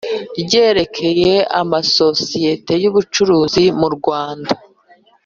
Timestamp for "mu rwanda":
3.79-4.53